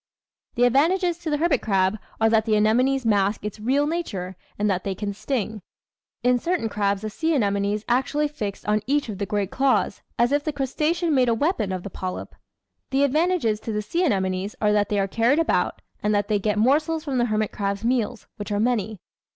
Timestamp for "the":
0.55-0.63, 1.29-1.37, 2.45-2.55, 9.19-9.27, 10.43-10.51, 11.83-11.91, 12.89-13.03, 13.71-13.83, 17.19-17.25